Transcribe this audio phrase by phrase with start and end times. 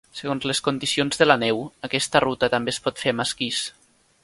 [0.19, 3.61] Segons les condicions de la neu, aquesta ruta també es pot fer amb esquís.